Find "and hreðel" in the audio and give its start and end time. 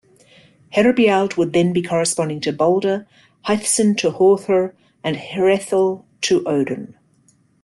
5.03-6.05